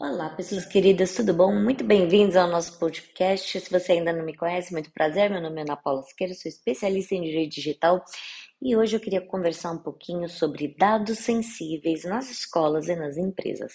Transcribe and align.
Olá, 0.00 0.28
pessoas 0.30 0.66
queridas, 0.66 1.14
tudo 1.14 1.32
bom? 1.32 1.54
Muito 1.54 1.84
bem-vindos 1.84 2.34
ao 2.34 2.48
nosso 2.48 2.76
podcast. 2.80 3.60
Se 3.60 3.70
você 3.70 3.92
ainda 3.92 4.12
não 4.12 4.24
me 4.24 4.36
conhece, 4.36 4.72
muito 4.72 4.90
prazer. 4.90 5.30
Meu 5.30 5.40
nome 5.40 5.60
é 5.60 5.62
Ana 5.62 5.76
Paula 5.76 6.02
Siqueira, 6.02 6.34
sou 6.34 6.48
especialista 6.48 7.14
em 7.14 7.22
direito 7.22 7.54
digital 7.54 8.04
e 8.60 8.76
hoje 8.76 8.96
eu 8.96 9.00
queria 9.00 9.20
conversar 9.20 9.70
um 9.70 9.78
pouquinho 9.78 10.28
sobre 10.28 10.74
dados 10.76 11.20
sensíveis 11.20 12.02
nas 12.02 12.28
escolas 12.28 12.88
e 12.88 12.96
nas 12.96 13.16
empresas. 13.16 13.72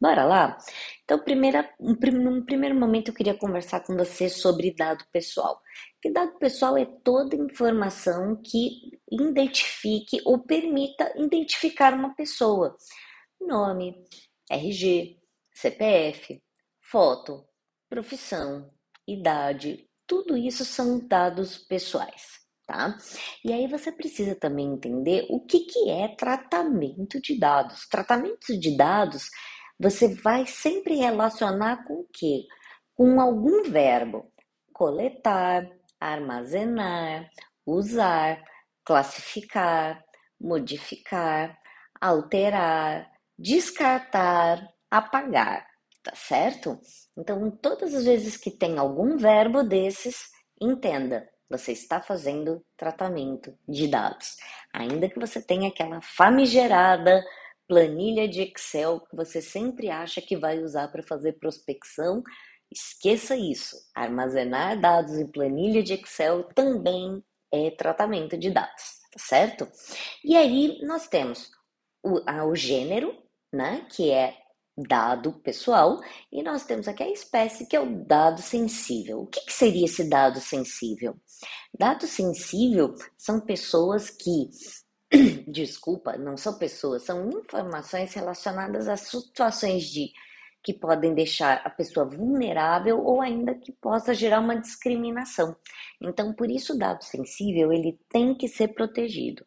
Bora 0.00 0.24
lá? 0.24 0.56
Então, 1.04 1.18
primeira, 1.18 1.70
num 1.78 2.42
primeiro 2.42 2.74
momento, 2.74 3.08
eu 3.08 3.14
queria 3.14 3.34
conversar 3.34 3.80
com 3.80 3.94
você 3.94 4.30
sobre 4.30 4.74
dado 4.74 5.04
pessoal. 5.12 5.60
Que 6.00 6.10
dado 6.10 6.38
pessoal 6.38 6.78
é 6.78 6.86
toda 6.86 7.36
informação 7.36 8.40
que 8.42 8.98
identifique 9.12 10.22
ou 10.24 10.38
permita 10.38 11.12
identificar 11.16 11.92
uma 11.92 12.14
pessoa. 12.14 12.74
Nome, 13.38 13.94
RG, 14.50 15.19
CPF, 15.60 16.42
foto, 16.80 17.46
profissão, 17.88 18.70
idade, 19.06 19.86
tudo 20.06 20.34
isso 20.34 20.64
são 20.64 21.06
dados 21.06 21.58
pessoais, 21.58 22.40
tá? 22.66 22.96
E 23.44 23.52
aí 23.52 23.68
você 23.68 23.92
precisa 23.92 24.34
também 24.34 24.72
entender 24.72 25.26
o 25.28 25.44
que, 25.44 25.60
que 25.60 25.90
é 25.90 26.08
tratamento 26.16 27.20
de 27.20 27.38
dados. 27.38 27.86
Tratamento 27.88 28.58
de 28.58 28.74
dados 28.74 29.28
você 29.78 30.14
vai 30.14 30.46
sempre 30.46 30.94
relacionar 30.96 31.84
com 31.84 32.00
o 32.00 32.08
quê? 32.10 32.46
Com 32.94 33.20
algum 33.20 33.62
verbo. 33.62 34.32
Coletar, 34.72 35.70
armazenar, 36.00 37.30
usar, 37.66 38.42
classificar, 38.82 40.02
modificar, 40.40 41.58
alterar, 42.00 43.10
descartar, 43.38 44.66
apagar, 44.90 45.66
tá 46.02 46.14
certo? 46.14 46.78
Então, 47.16 47.50
todas 47.50 47.94
as 47.94 48.04
vezes 48.04 48.36
que 48.36 48.50
tem 48.50 48.78
algum 48.78 49.16
verbo 49.16 49.62
desses, 49.62 50.30
entenda, 50.60 51.28
você 51.48 51.72
está 51.72 52.00
fazendo 52.00 52.64
tratamento 52.76 53.56
de 53.68 53.88
dados. 53.88 54.36
Ainda 54.72 55.08
que 55.08 55.18
você 55.18 55.42
tenha 55.42 55.68
aquela 55.68 56.00
famigerada 56.00 57.22
planilha 57.66 58.28
de 58.28 58.42
Excel 58.42 59.00
que 59.00 59.14
você 59.14 59.40
sempre 59.40 59.90
acha 59.90 60.20
que 60.20 60.36
vai 60.36 60.58
usar 60.60 60.88
para 60.88 61.02
fazer 61.02 61.34
prospecção, 61.34 62.22
esqueça 62.70 63.36
isso. 63.36 63.76
Armazenar 63.94 64.80
dados 64.80 65.18
em 65.18 65.26
planilha 65.26 65.82
de 65.82 65.94
Excel 65.94 66.44
também 66.54 67.22
é 67.52 67.70
tratamento 67.70 68.38
de 68.38 68.50
dados, 68.50 69.00
tá 69.12 69.18
certo? 69.18 69.68
E 70.24 70.36
aí 70.36 70.80
nós 70.82 71.08
temos 71.08 71.50
o, 72.02 72.20
o 72.48 72.54
gênero, 72.54 73.16
né, 73.52 73.86
que 73.90 74.10
é 74.10 74.36
dado 74.82 75.32
pessoal, 75.32 76.00
e 76.32 76.42
nós 76.42 76.64
temos 76.64 76.88
aqui 76.88 77.02
a 77.02 77.10
espécie 77.10 77.66
que 77.66 77.76
é 77.76 77.80
o 77.80 78.04
dado 78.04 78.40
sensível. 78.40 79.20
O 79.20 79.26
que, 79.26 79.40
que 79.40 79.52
seria 79.52 79.84
esse 79.84 80.08
dado 80.08 80.40
sensível? 80.40 81.16
Dado 81.76 82.06
sensível 82.06 82.94
são 83.16 83.40
pessoas 83.40 84.10
que 84.10 84.48
desculpa, 85.48 86.16
não 86.16 86.36
são 86.36 86.56
pessoas, 86.58 87.02
são 87.02 87.28
informações 87.30 88.14
relacionadas 88.14 88.88
a 88.88 88.96
situações 88.96 89.84
de 89.84 90.12
que 90.62 90.74
podem 90.74 91.14
deixar 91.14 91.62
a 91.64 91.70
pessoa 91.70 92.06
vulnerável 92.06 93.02
ou 93.02 93.20
ainda 93.20 93.54
que 93.54 93.72
possa 93.72 94.14
gerar 94.14 94.40
uma 94.40 94.60
discriminação. 94.60 95.56
Então, 96.00 96.34
por 96.34 96.50
isso 96.50 96.74
o 96.74 96.78
dado 96.78 97.02
sensível, 97.02 97.72
ele 97.72 97.98
tem 98.10 98.34
que 98.34 98.46
ser 98.46 98.68
protegido. 98.68 99.44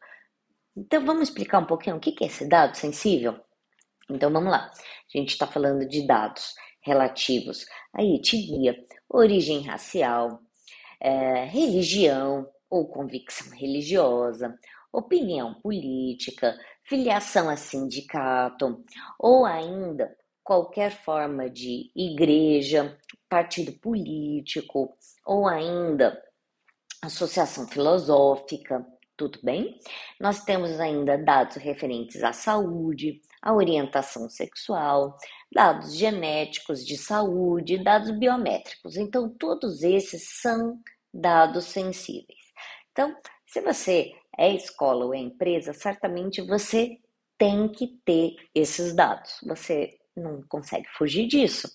Então, 0.76 1.06
vamos 1.06 1.30
explicar 1.30 1.60
um 1.60 1.68
pouquinho 1.68 1.98
o 1.98 2.00
que 2.00 2.24
é 2.24 2.28
esse 2.28 2.48
dado 2.48 2.76
sensível? 2.76 3.40
Então 4.10 4.32
vamos 4.32 4.52
lá. 4.52 4.70
A 4.70 5.18
gente 5.18 5.30
está 5.30 5.48
falando 5.48 5.88
de 5.88 6.06
dados 6.06 6.54
relativos 6.82 7.66
à 7.94 8.04
etnia, 8.04 8.76
origem 9.10 9.62
racial, 9.62 10.40
é, 11.00 11.46
religião 11.46 12.48
ou 12.70 12.88
convicção 12.88 13.52
religiosa, 13.56 14.58
opinião 14.92 15.54
política, 15.56 16.58
filiação 16.84 17.50
a 17.50 17.56
sindicato 17.56 18.84
ou 19.20 19.46
ainda 19.46 20.16
qualquer 20.44 20.92
forma 20.92 21.50
de 21.50 21.92
igreja, 21.96 22.98
partido 23.30 23.72
político 23.80 24.96
ou 25.26 25.48
ainda 25.48 26.22
associação 27.02 27.68
filosófica, 27.68 28.86
tudo 29.16 29.40
bem? 29.44 29.80
Nós 30.20 30.44
temos 30.44 30.80
ainda 30.80 31.18
dados 31.18 31.58
referentes 31.58 32.24
à 32.24 32.34
saúde, 32.34 33.22
à 33.42 33.54
orientação 33.54 34.30
sexual, 34.30 35.18
dados 35.52 35.96
genéticos 35.96 36.86
de 36.86 36.98
saúde, 36.98 37.84
dados 37.84 38.12
biométricos. 38.12 38.98
Então, 38.98 39.30
todos 39.30 39.84
esses 39.84 40.42
são 40.42 40.80
dados 41.14 41.66
sensíveis. 41.66 42.40
Então, 42.92 43.16
se 43.46 43.62
você 43.62 44.12
é 44.38 44.54
escola 44.54 45.06
ou 45.06 45.14
é 45.14 45.20
empresa, 45.20 45.74
certamente 45.74 46.42
você 46.42 46.98
tem 47.38 47.68
que 47.70 48.00
ter 48.06 48.36
esses 48.54 48.96
dados. 48.96 49.40
Você 49.46 49.98
não 50.16 50.42
consegue 50.44 50.88
fugir 50.90 51.28
disso. 51.28 51.68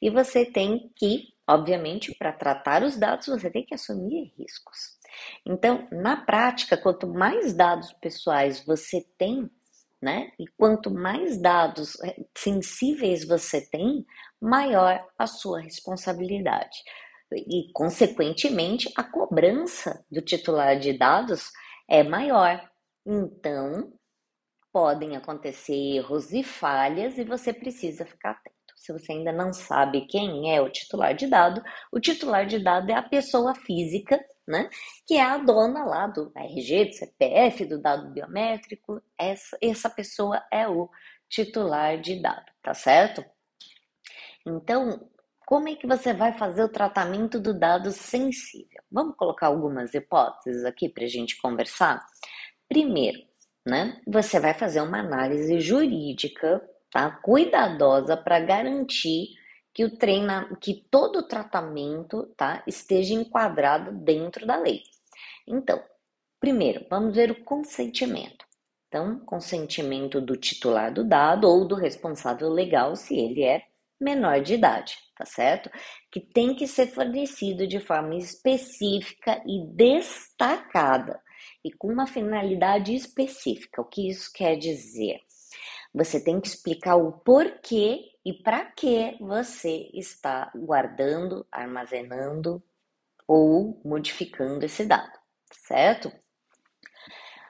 E 0.00 0.10
você 0.10 0.44
tem 0.44 0.90
que, 0.96 1.28
obviamente, 1.48 2.14
para 2.18 2.32
tratar 2.32 2.82
os 2.82 2.98
dados, 2.98 3.26
você 3.26 3.50
tem 3.50 3.64
que 3.64 3.74
assumir 3.74 4.32
riscos. 4.36 4.98
Então, 5.46 5.86
na 5.90 6.16
prática, 6.16 6.76
quanto 6.76 7.06
mais 7.06 7.54
dados 7.54 7.92
pessoais 7.94 8.64
você 8.64 9.06
tem, 9.18 9.50
né? 10.00 10.32
E 10.38 10.46
quanto 10.58 10.90
mais 10.90 11.40
dados 11.40 12.00
eh, 12.02 12.16
sensíveis 12.36 13.26
você 13.26 13.60
tem, 13.70 14.04
maior 14.40 15.06
a 15.16 15.26
sua 15.26 15.60
responsabilidade. 15.60 16.78
E, 17.32 17.70
consequentemente, 17.72 18.92
a 18.96 19.04
cobrança 19.04 20.04
do 20.10 20.20
titular 20.20 20.78
de 20.78 20.92
dados 20.92 21.50
é 21.88 22.02
maior. 22.02 22.68
Então, 23.06 23.92
podem 24.72 25.16
acontecer 25.16 25.74
erros 25.74 26.32
e 26.32 26.42
falhas 26.42 27.18
e 27.18 27.24
você 27.24 27.52
precisa 27.52 28.04
ficar 28.04 28.32
atento. 28.32 28.56
Se 28.74 28.92
você 28.92 29.12
ainda 29.12 29.30
não 29.30 29.52
sabe 29.52 30.06
quem 30.06 30.52
é 30.52 30.60
o 30.60 30.70
titular 30.70 31.14
de 31.14 31.26
dado, 31.26 31.62
o 31.92 32.00
titular 32.00 32.46
de 32.46 32.58
dado 32.58 32.90
é 32.90 32.94
a 32.94 33.02
pessoa 33.02 33.54
física 33.54 34.18
né? 34.46 34.68
Que 35.06 35.14
é 35.14 35.22
a 35.22 35.38
dona 35.38 35.84
lá 35.84 36.06
do 36.06 36.32
RG, 36.36 36.86
do 36.86 36.94
CPF, 36.94 37.64
do 37.64 37.80
dado 37.80 38.10
biométrico. 38.10 39.02
Essa, 39.18 39.56
essa 39.60 39.90
pessoa 39.90 40.42
é 40.50 40.68
o 40.68 40.90
titular 41.28 42.00
de 42.00 42.20
dado, 42.20 42.50
tá 42.62 42.74
certo? 42.74 43.24
Então, 44.46 45.08
como 45.46 45.68
é 45.68 45.74
que 45.74 45.86
você 45.86 46.12
vai 46.12 46.32
fazer 46.32 46.62
o 46.64 46.68
tratamento 46.68 47.40
do 47.40 47.52
dado 47.58 47.92
sensível? 47.92 48.82
Vamos 48.90 49.16
colocar 49.16 49.46
algumas 49.48 49.94
hipóteses 49.94 50.64
aqui 50.64 50.88
para 50.88 51.04
a 51.04 51.08
gente 51.08 51.40
conversar? 51.40 52.04
Primeiro, 52.68 53.18
né? 53.66 54.00
Você 54.06 54.40
vai 54.40 54.54
fazer 54.54 54.80
uma 54.80 54.98
análise 55.00 55.60
jurídica, 55.60 56.62
tá? 56.90 57.10
Cuidadosa 57.10 58.16
para 58.16 58.40
garantir 58.40 59.28
que 59.74 59.84
o 59.84 59.96
treina, 59.96 60.54
que 60.60 60.86
todo 60.90 61.20
o 61.20 61.26
tratamento, 61.26 62.26
tá, 62.36 62.62
esteja 62.66 63.14
enquadrado 63.14 63.92
dentro 63.92 64.46
da 64.46 64.56
lei. 64.56 64.82
Então, 65.46 65.82
primeiro, 66.38 66.86
vamos 66.90 67.14
ver 67.14 67.30
o 67.30 67.44
consentimento. 67.44 68.44
Então, 68.88 69.18
consentimento 69.20 70.20
do 70.20 70.36
titular 70.36 70.92
do 70.92 71.02
dado 71.02 71.48
ou 71.48 71.66
do 71.66 71.74
responsável 71.74 72.50
legal, 72.50 72.94
se 72.94 73.18
ele 73.18 73.42
é 73.42 73.64
menor 73.98 74.42
de 74.42 74.54
idade, 74.54 74.96
tá 75.16 75.24
certo? 75.24 75.70
Que 76.10 76.20
tem 76.20 76.54
que 76.54 76.66
ser 76.66 76.88
fornecido 76.88 77.66
de 77.66 77.80
forma 77.80 78.16
específica 78.16 79.42
e 79.46 79.66
destacada 79.74 81.20
e 81.64 81.72
com 81.72 81.88
uma 81.88 82.06
finalidade 82.06 82.94
específica. 82.94 83.80
O 83.80 83.86
que 83.86 84.10
isso 84.10 84.30
quer 84.34 84.56
dizer? 84.56 85.20
Você 85.94 86.22
tem 86.22 86.40
que 86.40 86.48
explicar 86.48 86.96
o 86.96 87.12
porquê 87.12 88.11
e 88.24 88.32
para 88.32 88.64
que 88.66 89.16
você 89.20 89.90
está 89.92 90.50
guardando, 90.54 91.46
armazenando 91.50 92.62
ou 93.26 93.80
modificando 93.84 94.64
esse 94.64 94.84
dado, 94.84 95.18
certo? 95.52 96.12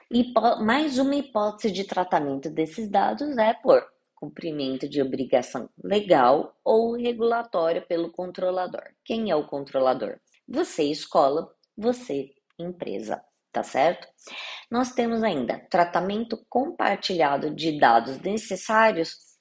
E 0.09 0.31
mais 0.61 0.99
uma 0.99 1.15
hipótese 1.15 1.71
de 1.71 1.83
tratamento 1.85 2.49
desses 2.49 2.89
dados 2.89 3.37
é 3.37 3.53
por 3.53 3.83
cumprimento 4.15 4.87
de 4.87 5.01
obrigação 5.01 5.69
legal 5.83 6.55
ou 6.63 6.95
regulatória 6.95 7.81
pelo 7.81 8.11
controlador. 8.11 8.83
Quem 9.03 9.29
é 9.29 9.35
o 9.35 9.47
controlador? 9.47 10.19
Você, 10.47 10.83
escola, 10.83 11.53
você, 11.75 12.31
empresa, 12.57 13.23
tá 13.51 13.63
certo? 13.63 14.07
Nós 14.69 14.91
temos 14.91 15.23
ainda 15.23 15.59
tratamento 15.69 16.45
compartilhado 16.47 17.53
de 17.53 17.77
dados 17.79 18.19
necessários 18.19 19.32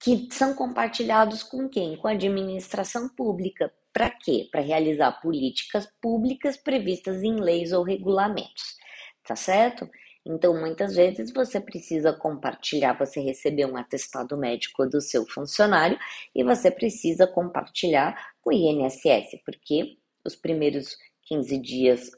que 0.00 0.28
são 0.30 0.54
compartilhados 0.54 1.42
com 1.42 1.68
quem? 1.68 1.96
Com 1.96 2.08
a 2.08 2.12
administração 2.12 3.08
pública. 3.08 3.72
Para 3.92 4.10
quê? 4.10 4.48
Para 4.50 4.60
realizar 4.60 5.20
políticas 5.20 5.88
públicas 6.00 6.56
previstas 6.56 7.22
em 7.22 7.40
leis 7.40 7.72
ou 7.72 7.82
regulamentos. 7.82 8.76
Tá 9.26 9.34
certo? 9.34 9.88
Então, 10.24 10.58
muitas 10.58 10.94
vezes 10.94 11.32
você 11.32 11.58
precisa 11.60 12.12
compartilhar, 12.12 12.98
você 12.98 13.20
recebeu 13.20 13.68
um 13.68 13.76
atestado 13.76 14.36
médico 14.36 14.86
do 14.86 15.00
seu 15.00 15.26
funcionário 15.26 15.98
e 16.34 16.44
você 16.44 16.70
precisa 16.70 17.26
compartilhar 17.26 18.14
com 18.42 18.50
o 18.50 18.52
INSS, 18.52 19.40
porque 19.44 19.96
os 20.24 20.36
primeiros 20.36 20.96
15 21.24 21.58
dias 21.58 22.10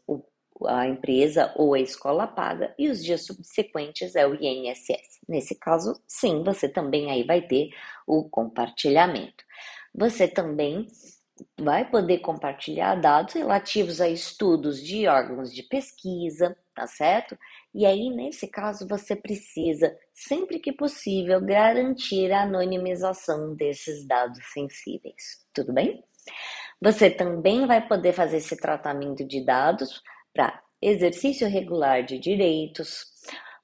a 0.67 0.87
empresa 0.87 1.53
ou 1.57 1.75
a 1.75 1.81
escola 1.81 2.27
paga 2.27 2.75
e 2.79 2.89
os 2.89 3.03
dias 3.03 3.25
subsequentes 3.25 4.15
é 4.15 4.27
o 4.27 4.35
INSS. 4.35 5.21
Nesse 5.29 5.55
caso, 5.55 6.01
sim, 6.07 6.43
você 6.43 6.69
também 6.69 7.11
aí 7.11 7.25
vai 7.25 7.43
ter 7.43 7.71
o 8.07 8.29
compartilhamento. 8.29 9.45
Você 9.95 10.29
também 10.29 10.87
vai 11.59 11.89
poder 11.89 12.19
compartilhar 12.19 12.95
dados 12.97 13.35
relativos 13.35 14.01
a 14.01 14.09
estudos 14.09 14.83
de 14.83 15.07
órgãos 15.07 15.55
de 15.55 15.63
pesquisa, 15.63 16.57
tá 16.75 16.87
certo? 16.87 17.37
E 17.75 17.87
aí, 17.87 18.11
nesse 18.11 18.49
caso, 18.49 18.87
você 18.87 19.17
precisa, 19.17 19.97
sempre 20.13 20.59
que 20.59 20.73
possível, 20.73 21.41
garantir 21.41 22.33
a 22.33 22.43
anonimização 22.43 23.55
desses 23.55 24.07
dados 24.07 24.41
sensíveis, 24.53 25.47
tudo 25.55 25.73
bem? 25.73 26.03
Você 26.83 27.11
também 27.11 27.67
vai 27.67 27.87
poder 27.87 28.13
fazer 28.13 28.39
esse 28.39 28.57
tratamento 28.57 29.25
de 29.25 29.45
dados 29.45 30.03
para 30.33 30.63
exercício 30.81 31.49
regular 31.49 32.05
de 32.05 32.19
direitos, 32.19 33.07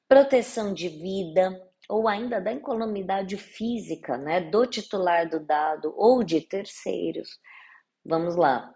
proteção 0.09 0.73
de 0.73 0.89
vida, 0.89 1.61
ou 1.89 2.09
ainda 2.09 2.41
da 2.41 2.53
incolumidade 2.53 3.37
física, 3.37 4.17
né, 4.17 4.41
do 4.41 4.67
titular 4.67 5.29
do 5.29 5.41
dado 5.41 5.95
ou 5.97 6.23
de 6.23 6.41
terceiros. 6.41 7.39
Vamos 8.05 8.37
lá. 8.37 8.73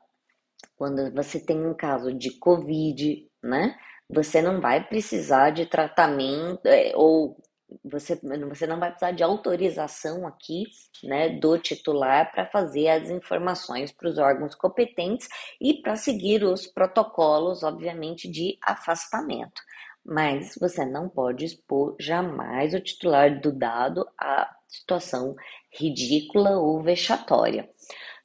Quando 0.76 1.12
você 1.12 1.40
tem 1.40 1.64
um 1.64 1.74
caso 1.74 2.12
de 2.12 2.38
COVID, 2.38 3.28
né, 3.42 3.76
você 4.08 4.42
não 4.42 4.60
vai 4.60 4.86
precisar 4.86 5.50
de 5.50 5.66
tratamento 5.66 6.66
é, 6.66 6.92
ou 6.94 7.36
você, 7.84 8.18
você 8.48 8.66
não 8.66 8.78
vai 8.78 8.90
precisar 8.90 9.12
de 9.12 9.22
autorização 9.22 10.26
aqui, 10.26 10.64
né, 11.04 11.28
do 11.28 11.58
titular 11.58 12.30
para 12.32 12.46
fazer 12.46 12.88
as 12.88 13.10
informações 13.10 13.92
para 13.92 14.08
os 14.08 14.18
órgãos 14.18 14.54
competentes 14.54 15.28
e 15.60 15.74
para 15.74 15.96
seguir 15.96 16.44
os 16.44 16.66
protocolos, 16.66 17.62
obviamente, 17.62 18.30
de 18.30 18.58
afastamento 18.62 19.60
mas 20.04 20.54
você 20.58 20.84
não 20.84 21.08
pode 21.08 21.44
expor 21.44 21.94
jamais 22.00 22.74
o 22.74 22.80
titular 22.80 23.40
do 23.40 23.52
dado 23.52 24.06
a 24.18 24.50
situação 24.66 25.36
ridícula 25.72 26.58
ou 26.58 26.82
vexatória. 26.82 27.68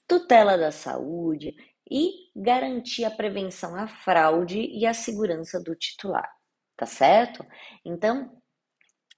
Tutela 0.07 0.57
da 0.57 0.71
saúde 0.71 1.56
e 1.89 2.12
garantir 2.36 3.06
a 3.06 3.12
prevenção 3.12 3.75
à 3.75 3.88
fraude 3.88 4.59
e 4.59 4.86
a 4.86 4.94
segurança 4.94 5.59
do 5.62 5.75
titular, 5.75 6.30
tá 6.77 6.86
certo? 6.86 7.45
Então, 7.83 8.31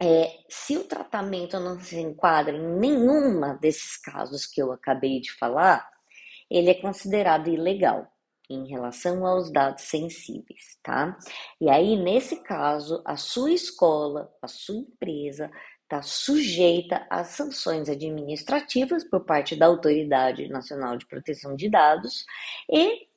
é, 0.01 0.39
se 0.47 0.77
o 0.77 0.83
tratamento 0.83 1.59
não 1.59 1.79
se 1.79 1.99
enquadra 1.99 2.55
em 2.55 2.79
nenhuma 2.79 3.55
desses 3.55 3.97
casos 3.97 4.45
que 4.45 4.61
eu 4.61 4.71
acabei 4.71 5.19
de 5.19 5.31
falar, 5.33 5.87
ele 6.49 6.69
é 6.69 6.73
considerado 6.73 7.49
ilegal 7.49 8.07
em 8.49 8.67
relação 8.67 9.25
aos 9.25 9.51
dados 9.51 9.83
sensíveis, 9.83 10.77
tá? 10.81 11.17
E 11.59 11.69
aí, 11.69 11.97
nesse 11.97 12.37
caso, 12.43 13.01
a 13.05 13.17
sua 13.17 13.51
escola, 13.51 14.31
a 14.41 14.47
sua 14.47 14.77
empresa 14.77 15.51
está 15.83 16.01
sujeita 16.01 17.05
às 17.09 17.29
sanções 17.29 17.89
administrativas 17.89 19.03
por 19.03 19.25
parte 19.25 19.55
da 19.55 19.65
Autoridade 19.65 20.47
Nacional 20.47 20.97
de 20.97 21.05
Proteção 21.07 21.55
de 21.55 21.69
Dados 21.69 22.25
e 22.69 23.07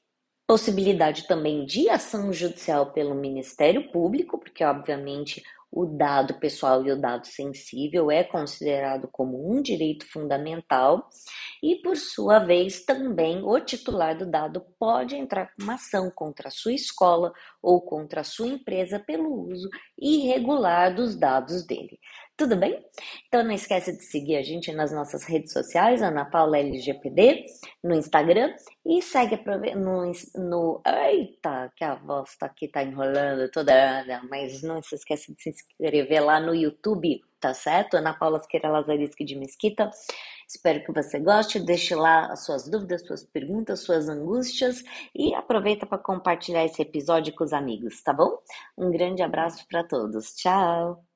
possibilidade 0.46 1.28
também 1.28 1.64
de 1.64 1.88
ação 1.88 2.32
judicial 2.32 2.92
pelo 2.92 3.14
Ministério 3.14 3.90
Público, 3.92 4.38
porque 4.38 4.64
obviamente 4.64 5.42
o 5.72 5.86
dado 5.86 6.34
pessoal 6.34 6.84
e 6.84 6.90
o 6.90 7.00
dado 7.00 7.26
sensível 7.26 8.10
é 8.10 8.24
considerado 8.24 9.08
como 9.12 9.52
um 9.52 9.62
direito 9.62 10.04
fundamental 10.06 11.08
e, 11.62 11.76
por 11.76 11.96
sua 11.96 12.40
vez, 12.40 12.84
também 12.84 13.42
o 13.42 13.60
titular 13.60 14.16
do 14.16 14.26
dado 14.26 14.60
pode 14.78 15.14
entrar 15.14 15.54
com 15.54 15.62
uma 15.62 15.74
ação 15.74 16.10
contra 16.10 16.48
a 16.48 16.50
sua 16.50 16.72
escola 16.72 17.32
ou 17.62 17.80
contra 17.80 18.22
a 18.22 18.24
sua 18.24 18.48
empresa 18.48 18.98
pelo 18.98 19.48
uso 19.48 19.68
irregular 19.98 20.94
dos 20.94 21.14
dados 21.14 21.64
dele. 21.64 21.98
Tudo 22.40 22.56
bem? 22.56 22.82
Então 23.28 23.44
não 23.44 23.50
esquece 23.50 23.94
de 23.94 24.02
seguir 24.02 24.36
a 24.36 24.42
gente 24.42 24.72
nas 24.72 24.90
nossas 24.90 25.24
redes 25.24 25.52
sociais, 25.52 26.00
Ana 26.00 26.24
Paula 26.24 26.56
LGPD, 26.56 27.44
no 27.84 27.94
Instagram 27.94 28.54
e 28.86 29.02
segue 29.02 29.38
no, 29.76 30.10
no 30.36 30.80
eita, 30.86 31.70
que 31.76 31.84
a 31.84 31.96
voz 31.96 32.34
tá 32.38 32.46
aqui 32.46 32.66
tá 32.66 32.82
enrolando 32.82 33.50
toda, 33.50 33.74
mas 34.30 34.62
não 34.62 34.80
se 34.80 34.94
esquece 34.94 35.34
de 35.34 35.42
se 35.42 35.50
inscrever 35.50 36.24
lá 36.24 36.40
no 36.40 36.54
YouTube, 36.54 37.20
tá 37.38 37.52
certo? 37.52 37.98
Ana 37.98 38.14
Paula 38.14 38.38
Siqueira 38.38 38.70
Lazariski 38.70 39.22
de 39.22 39.36
Mesquita. 39.36 39.90
Espero 40.48 40.82
que 40.82 40.92
você 40.94 41.20
goste, 41.20 41.60
deixe 41.60 41.94
lá 41.94 42.32
as 42.32 42.46
suas 42.46 42.66
dúvidas, 42.66 43.06
suas 43.06 43.22
perguntas, 43.22 43.80
suas 43.80 44.08
angústias 44.08 44.82
e 45.14 45.34
aproveita 45.34 45.84
para 45.84 45.98
compartilhar 45.98 46.64
esse 46.64 46.80
episódio 46.80 47.34
com 47.34 47.44
os 47.44 47.52
amigos, 47.52 48.02
tá 48.02 48.14
bom? 48.14 48.38
Um 48.78 48.90
grande 48.90 49.22
abraço 49.22 49.62
para 49.68 49.84
todos. 49.84 50.32
Tchau. 50.36 51.09